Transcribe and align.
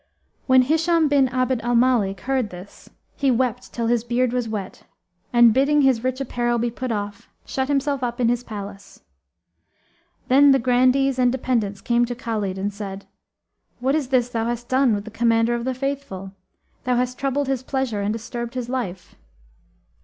When 0.47 0.63
Hishám 0.63 1.09
bin 1.09 1.27
Abd 1.27 1.61
al 1.61 1.75
Malik 1.75 2.21
heard 2.21 2.49
this, 2.49 2.89
he 3.15 3.29
wept 3.29 3.71
till 3.71 3.85
his 3.85 4.03
beard 4.03 4.33
was 4.33 4.49
wet, 4.49 4.81
and, 5.31 5.53
bidding 5.53 5.83
his 5.83 6.03
rich 6.03 6.19
apparel 6.19 6.57
be 6.57 6.71
put 6.71 6.91
off, 6.91 7.29
shut 7.45 7.67
himself 7.67 8.01
up 8.01 8.19
in 8.19 8.27
his 8.27 8.41
palace. 8.43 9.01
Then 10.27 10.53
the 10.53 10.57
grandees 10.57 11.19
and 11.19 11.31
dependants 11.31 11.81
came 11.81 12.05
to 12.05 12.15
Khalid 12.15 12.57
and 12.57 12.73
said, 12.73 13.05
'What 13.79 13.93
is 13.93 14.07
this 14.07 14.29
thou 14.29 14.45
hast 14.47 14.67
done 14.69 14.95
with 14.95 15.05
the 15.05 15.11
Commander 15.11 15.53
of 15.53 15.65
the 15.65 15.75
Faithful? 15.75 16.31
Thou 16.83 16.95
hast 16.95 17.19
troubled 17.19 17.45
his 17.47 17.61
pleasure 17.61 18.01
and 18.01 18.11
disturbed 18.11 18.55
his 18.55 18.69
life!' 18.69 19.13